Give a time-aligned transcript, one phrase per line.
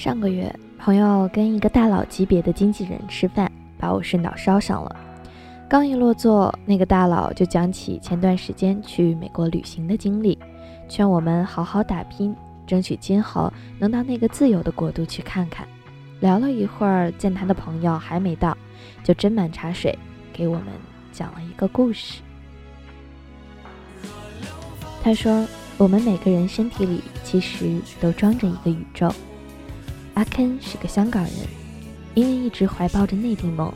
[0.00, 4.96] 上个月，朋友跟一个大佬级别的经纪人吃饭，把我顺道捎上了。
[5.68, 10.38] 刚一落座，那个大佬就讲起前段时间去美国旅行的经历，
[10.88, 12.34] 劝我们好好打拼，
[12.66, 15.68] 争取今后能到那个自由的国度去看看。
[16.20, 18.56] 聊了一会儿，见他的朋友还没到，
[19.04, 19.94] 就斟满茶水，
[20.32, 20.68] 给我们
[21.12, 22.22] 讲了一个故事。
[25.02, 29.12] 他说：“我们每个人身体里其实都装着一个宇宙。”
[30.20, 31.32] 阿肯是个香港人，
[32.14, 33.72] 因为一直怀抱着内地梦，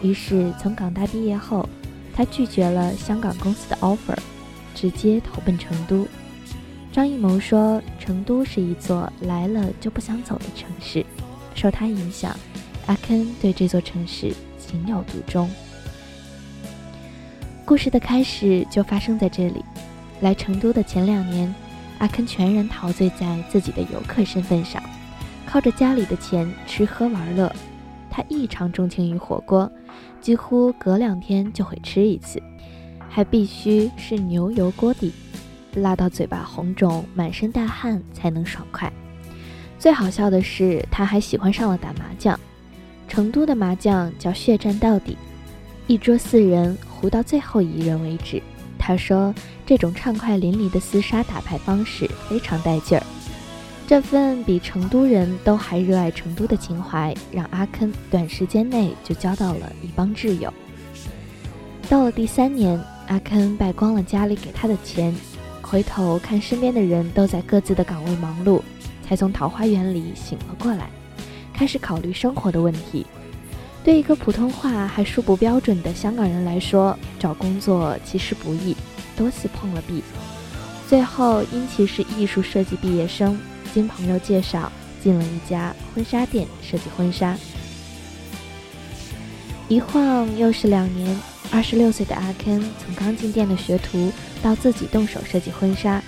[0.00, 1.68] 于是从港大毕业后，
[2.16, 4.16] 他拒绝了香港公司的 offer，
[4.74, 6.08] 直接投奔成都。
[6.90, 11.04] 张艺谋说：“成都是一座来了就不想走的城市。”
[11.54, 12.34] 受他影响，
[12.86, 15.46] 阿肯对这座城市情有独钟。
[17.66, 19.62] 故事的开始就发生在这里。
[20.22, 21.54] 来成都的前两年，
[21.98, 24.82] 阿肯全然陶醉在自己的游客身份上。
[25.46, 27.54] 靠着家里的钱吃喝玩乐，
[28.10, 29.70] 他异常钟情于火锅，
[30.20, 32.42] 几乎隔两天就会吃一次，
[33.08, 35.12] 还必须是牛油锅底，
[35.74, 38.90] 辣到嘴巴红肿、满身大汗才能爽快。
[39.78, 42.38] 最好笑的是，他还喜欢上了打麻将。
[43.08, 45.18] 成都的麻将叫血战到底，
[45.86, 48.42] 一桌四人胡到最后一人为止。
[48.78, 49.34] 他说，
[49.66, 53.04] 这种畅快淋漓的厮杀打牌方式非常带劲儿。
[53.86, 60.52] 这份比成都人都还热爱成都的情怀，让阿坑短时间内就交到了一帮挚友。
[61.90, 65.14] 到了第三年，阿坑败光了家里给他的钱，
[65.60, 68.62] 回头看身边的人都在各自的岗位忙碌，
[69.06, 70.88] 才从桃花源里醒了过来，
[71.52, 73.04] 开始考虑生活的问题。
[73.84, 78.74] 对一个普通话还说不标准的香港人来说，找工作其实不易，
[79.16, 80.02] 多次碰了壁，
[80.88, 83.38] 最后因其是艺术设计毕业生。
[83.72, 84.70] 经朋友介绍，
[85.02, 87.36] 进了一家婚纱店设计婚纱。
[89.68, 91.18] 一晃又是两年，
[91.50, 94.12] 二十六岁的阿 Ken 从刚进店的学徒
[94.42, 96.02] 到自己动手设计婚纱，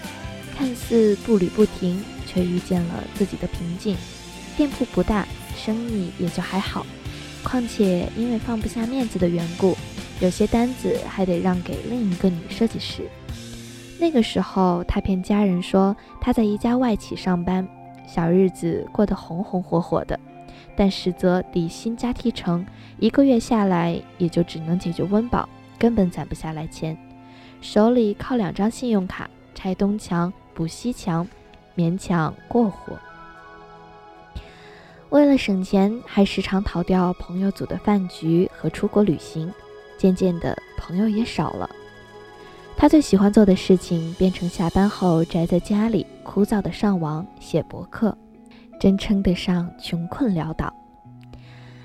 [0.56, 3.96] 看似步履不停，却遇见了自己的瓶颈。
[4.56, 5.26] 店铺不大，
[5.56, 6.84] 生意也就还好。
[7.42, 9.76] 况且因为放不下面子的缘故，
[10.20, 13.08] 有些单子还得让给另一个女设计师。
[14.00, 17.66] 那个时候，他骗家人说他在一家外企上班，
[18.06, 20.18] 小日子过得红红火火的，
[20.76, 22.64] 但实则底薪加提成，
[22.98, 26.96] 一个月下来也就只能解决温饱，根本攒不下来钱，
[27.60, 31.26] 手里靠两张信用卡拆东墙补西墙，
[31.76, 32.98] 勉强过活。
[35.10, 39.50] 为了省钱，还时常逃掉朋友组的饭局和出国旅行，
[39.96, 41.70] 渐渐的朋友也少了。
[42.76, 48.16] 他最喜欢做的事情变成下班后宅在家里枯燥的上网写博客，
[48.78, 50.72] 真称得上穷困潦倒。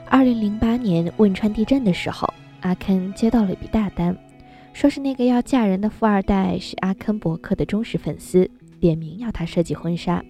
[0.09, 2.27] 二零零八年汶川地震的时候，
[2.61, 4.17] 阿坑接到了一笔大单，
[4.73, 8.49] 说是那个要嫁人的富二代是阿坑博客的忠实粉丝，
[8.81, 10.21] 点名要他设计婚纱。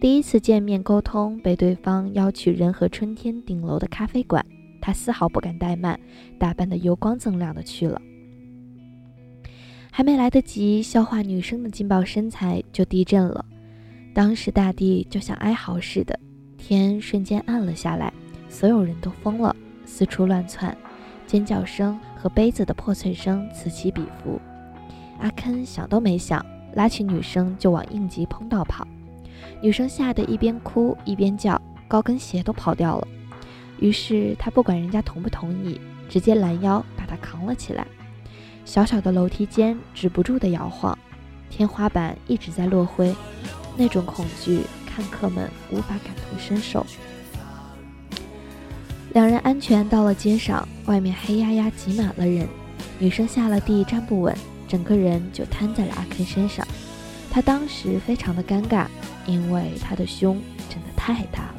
[0.00, 4.44] 第一次见面沟通，被对方邀去仁和春天顶楼的咖啡馆，
[4.80, 5.98] 他丝毫不敢怠慢，
[6.38, 8.00] 打扮得油光锃亮的去了。
[10.00, 13.44] 还没来得及消化女生的劲爆身材，就地震了。
[14.14, 16.18] 当时大地就像哀嚎似的，
[16.56, 18.10] 天瞬间暗了下来，
[18.48, 20.74] 所有人都疯了，四处乱窜，
[21.26, 24.40] 尖叫声和杯子的破碎声此起彼伏。
[25.18, 28.88] 阿坑想都没想，拉起女生就往应急通道跑。
[29.60, 33.08] 女生吓得一边哭一边叫，高跟鞋都跑掉了。
[33.78, 35.78] 于是他不管人家同不同意，
[36.08, 37.86] 直接拦腰把她扛了起来。
[38.70, 40.96] 小小的楼梯间止不住的摇晃，
[41.50, 43.12] 天花板一直在落灰，
[43.76, 46.86] 那种恐惧看客们无法感同身受。
[49.12, 52.46] 两人安全到了街上，外面黑压压挤满了人，
[53.00, 54.32] 女生下了地站不稳，
[54.68, 56.64] 整个人就瘫在了阿 Ken 身上。
[57.28, 58.86] 他当时非常的尴尬，
[59.26, 61.54] 因为他的胸真的太大了。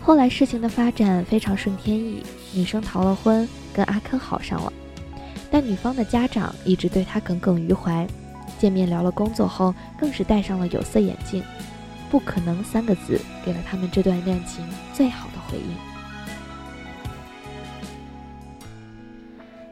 [0.00, 2.22] 后来事情的发展非常顺天意，
[2.54, 4.72] 女生逃了婚，跟阿坑好上了。
[5.50, 8.06] 但女方的家长一直对他耿耿于怀，
[8.58, 11.42] 见面聊了工作后，更是戴上了有色眼镜。
[12.10, 14.64] 不可能三个字给了他们这段恋情
[14.94, 15.76] 最好的回应。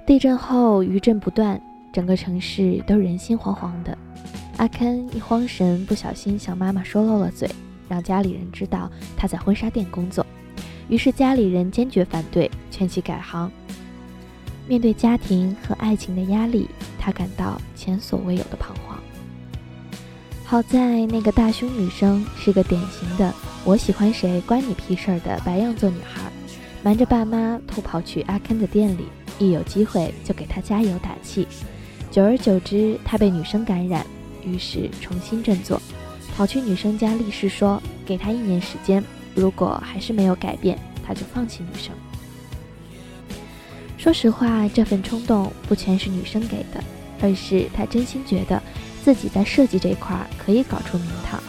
[0.05, 1.61] 地震后余震不断，
[1.93, 3.97] 整个城市都人心惶惶的。
[4.59, 7.51] 阿肯一慌神，不小心向妈妈说漏了嘴，
[7.89, 10.25] 让家里人知道他在婚纱店工作。
[10.89, 13.51] 于是家里人坚决反对，劝其改行。
[14.69, 16.69] 面对家庭和爱情的压力，
[16.99, 18.99] 他感到前所未有的彷徨。
[20.45, 23.33] 好在那个大胸女生是个典型的
[23.65, 26.21] “我喜欢谁关你屁事儿”的白羊座女孩，
[26.83, 29.07] 瞒着爸妈偷跑去阿 Ken 的店里，
[29.39, 31.47] 一有机会就给他加油打气。
[32.11, 34.07] 久而久之，他被女生感染，
[34.45, 35.81] 于是重新振作，
[36.37, 39.03] 跑去女生家立誓说，给他一年时间，
[39.35, 41.93] 如果还是没有改变，他就放弃女生。
[44.07, 46.81] 说实话，这份冲动不全是女生给的，
[47.21, 48.63] 而是他真心觉得。
[49.05, 51.43] 自己在设计这块可以搞出名堂，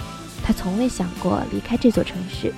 [0.44, 2.52] 他从未想过离开这座城市，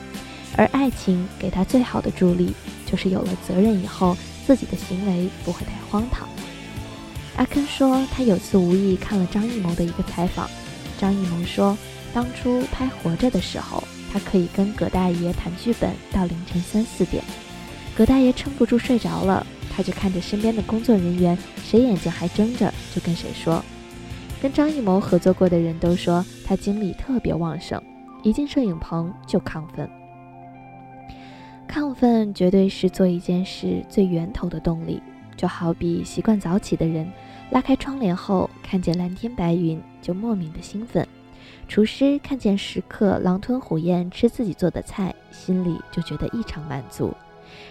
[0.56, 2.54] 而爱情给他最好的助力
[2.86, 4.16] 就是有了责任以后，
[4.48, 6.30] 自己的行为不会太荒唐。
[7.36, 10.50] 阿坑说，他有次无意看了张艺谋的一个采访，
[10.98, 11.78] 张艺谋说，
[12.14, 17.22] 当初拍《活着》的时候，他可以跟葛大爷谈剧本到凌晨三四点，
[17.98, 23.64] 葛大爷撑不住睡着了，他就看着身边的工作人员，谁眼睛还睁着就跟谁说。
[24.42, 27.82] 跟张艺谋合作过的人都说他精力特别旺盛，
[28.24, 29.90] 一进摄影棚就亢奋。
[31.68, 35.02] 亢奋绝对是做一件事最源头的动力，
[35.38, 37.08] 就好比习惯早起的人，
[37.52, 41.06] 拉开窗帘后看见蓝天白云就莫名的兴奋；
[41.68, 47.10] 厨师看见食客狼吞虎咽吃自己做的菜，心里就觉得异常满足；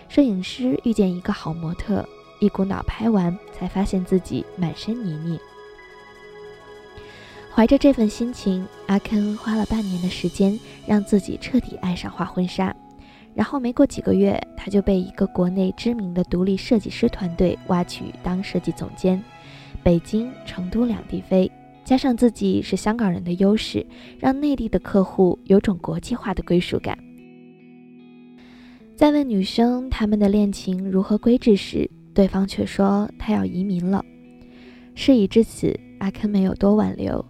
[0.08, 2.06] 摄影师遇见一个好模特，
[2.40, 5.38] 一股脑拍完才发现自己满身泥泞。
[7.54, 12.74] 怀着这份心情，阿肯花了半年的时间让自己彻底爱上画婚纱。
[13.34, 19.22] 然后没过几个月，他就被一个国内知名的独立设计师团队挖去当设计总监。
[19.82, 21.50] 北京、成都两地飞，
[21.84, 23.86] 加上自己是香港人的优势，
[24.18, 26.98] 让内地的客户有种国际化的归属感。
[28.98, 34.04] 在问女生他们的恋情如何归置时，对方却说他要移民了。
[34.96, 37.24] 事已至此，阿肯没有多挽留。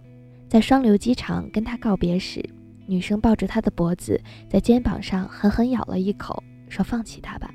[0.47, 2.43] 在双流机场跟他告别时，
[2.87, 4.19] 女生抱着他的脖子，
[4.49, 7.53] 在肩膀上狠狠咬了一口，说：“放弃他吧。”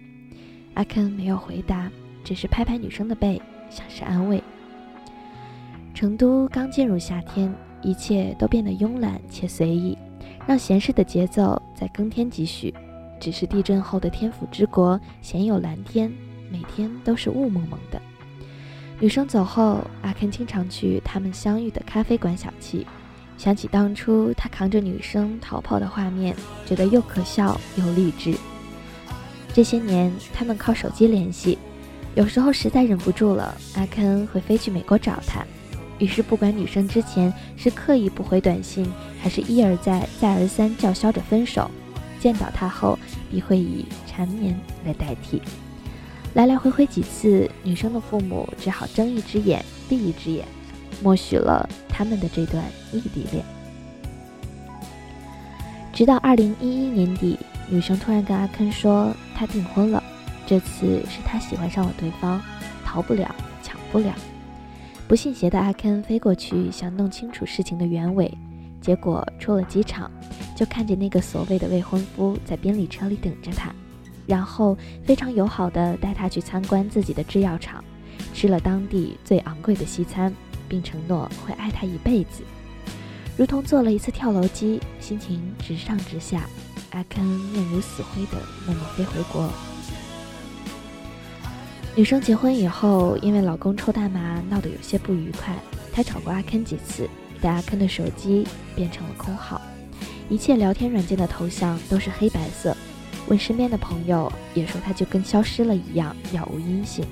[0.74, 1.90] 阿肯没有回答，
[2.22, 4.40] 只是拍拍女生的背，像是安慰。
[5.92, 7.52] 成都刚进入夏天，
[7.82, 9.98] 一切都变得慵懒且随意，
[10.46, 12.72] 让闲适的节奏在更添几许。
[13.24, 16.12] 只是地震后的天府之国鲜有蓝天，
[16.50, 17.98] 每天都是雾蒙蒙的。
[19.00, 22.84] 女生走后，阿肯经常去他们相遇的咖啡馆小憩，
[23.38, 26.36] 想起当初他扛着女生逃跑的画面，
[26.66, 28.36] 觉得又可笑又励志。
[29.54, 31.56] 这些年，他们靠手机联系，
[32.14, 35.42] 有时候实在忍不住了，阿肯会飞去美国找她。
[35.98, 38.86] 于是，不管女生之前是刻意不回短信，
[39.18, 41.70] 还是一而再、再而三叫嚣着分手，
[42.24, 42.98] 见到他后
[43.30, 45.42] 必会以缠绵来代替。
[46.32, 50.42] 来来回回几次，女生的父母只好睁一只眼闭一只眼，
[51.02, 53.44] 默许了他们的这段异地恋。
[55.92, 57.38] 直到二零一一年底，
[57.68, 60.02] 女生突然跟阿坑说她订婚了，
[60.46, 62.40] 这次是她喜欢上了对方，
[62.86, 64.14] 逃不了，抢不了。
[65.06, 68.32] 不信邪的阿坑飞过去想弄清楚事情的原委，
[68.80, 70.10] 结果出了机场，
[70.54, 73.72] 就看见那个所谓的未婚夫在宾利车里等着他。
[74.26, 77.84] 然后非常友好的带他去参观自己的制药厂，
[78.32, 80.34] 吃了当地最昂贵的西餐，
[80.66, 82.42] 并承诺会爱他一辈子，
[83.36, 86.48] 如同做了一次跳楼机，心情直上直下。
[86.92, 89.50] 阿肯面如死灰的默默飞回国。
[91.96, 95.54] 女生结婚以后，因为老公抽大麻闹得有些不愉快，
[95.92, 97.10] 她找过阿肯几次，
[97.42, 99.60] 但阿肯的手机变成了空号，
[100.28, 102.76] 一切聊天软件的头像都是黑白色。
[103.26, 107.04] 问身边的朋友，也说她就跟消失了一样，杳无音信。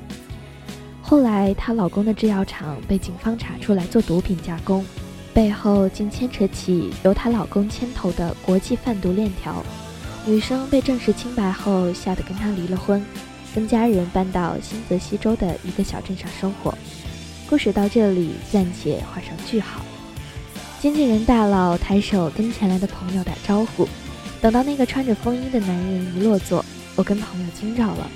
[1.00, 4.84] 后来她老公的制药厂被警方查出来做毒品加工，
[5.32, 9.64] 背后竟牵扯起由她老公牵头的国际贩毒链条。
[10.26, 13.04] 女生被证实清白后，吓得跟他离了婚，
[13.54, 16.76] 跟家人搬到新泽西州的一个小镇上生活。
[17.48, 19.80] 故事到这里暂且画上句号。
[20.82, 23.86] 经纪人大佬抬手跟前来的朋友打招呼。
[24.40, 26.64] 等到那个穿着风衣的男人一落座，
[26.96, 28.10] 我跟朋友惊着了。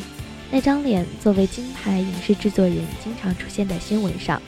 [0.50, 4.42] 那张脸作为金牌影视制作人，经常出现在新闻上。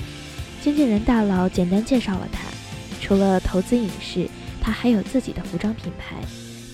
[0.60, 2.40] 经纪人大佬简单介绍了他，
[3.00, 4.28] 除了投资影视，
[4.60, 6.16] 他还有自己的服装品牌，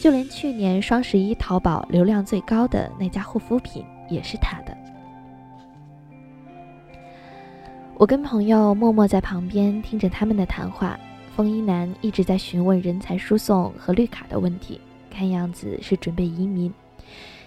[0.00, 4.74] 就连去年双十一淘宝流量最高的那家护肤品也是他的。
[7.98, 10.98] 我跟朋友默默在旁边听着他们的谈话，
[11.36, 14.80] 风衣男一直在询问人才输送和绿卡的问题。
[15.10, 16.72] 看样子是准备移民，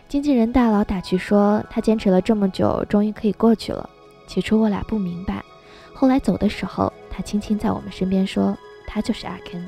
[0.08, 3.90] 经纪人大佬打趣说：“他坚持了这么久，终于可以过去了。”
[4.26, 5.44] 起初我俩不明白，
[5.94, 9.66] 后来走的时候，他轻轻在我们身边说：“他就是阿肯。”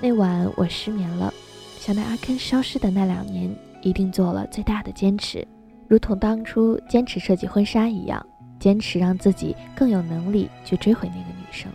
[0.00, 1.32] 那晚我失眠了，
[1.78, 5.46] 想到阿坑消失的那两年，一定做了最大的坚持，
[5.86, 8.24] 如同当初坚持设计婚纱一样，
[8.58, 11.70] 坚持让自己更有能力去追回那个女生。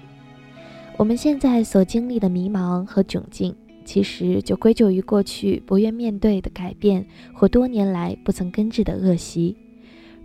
[0.99, 9.55] 我们现在所经历的迷茫和窘境，其实就归咎于过去不愿面对的改变，或多年来不曾根治的恶习。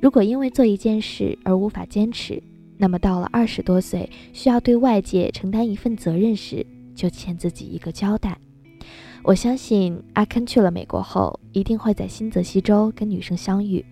[0.00, 2.42] 如果因为做一件事而无法坚持，
[2.76, 8.36] 那么到了二十多岁，需要对外界承担一份责任时，就欠自己一个交代。
[9.22, 13.84] 我相信阿肯去了美国后，一定会在新泽西州跟女生相遇。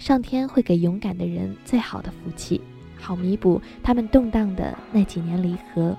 [0.00, 2.60] 上天会给勇敢的人最好的福气，
[2.96, 5.96] 好弥补他们动荡的那几年离合，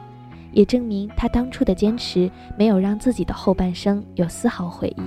[0.56, 5.04] 也证明他当初的坚持没有让自己的后半生有丝毫悔意。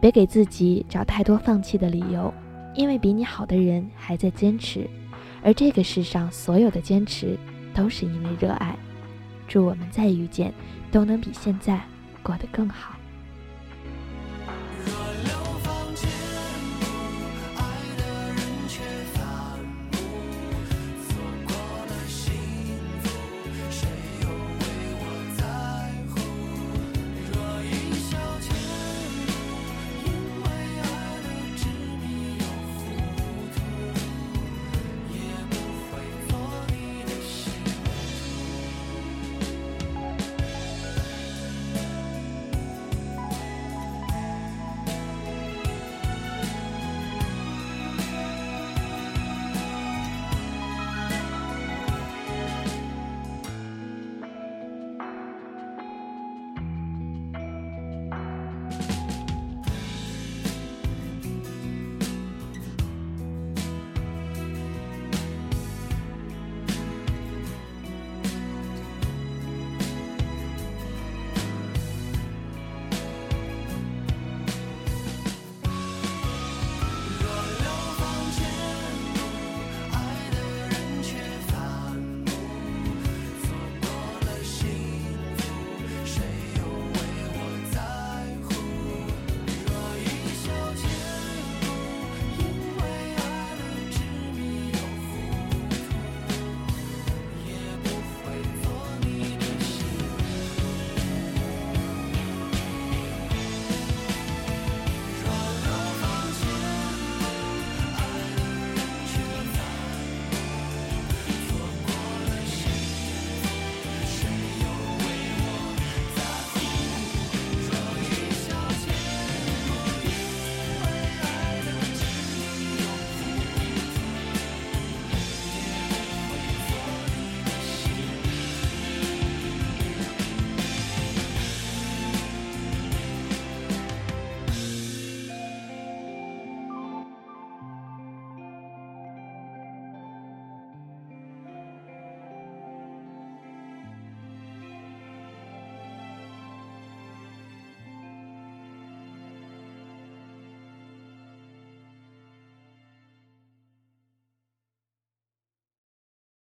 [0.00, 2.32] 别给自己找太多放弃的理由。
[2.76, 4.86] 因为比你好的人还在坚持，
[5.42, 7.34] 而这个世上所有的坚持
[7.72, 8.76] 都是因为热爱。
[9.48, 10.52] 祝我们再遇见，
[10.90, 11.80] 都能比现在
[12.22, 12.95] 过得更好。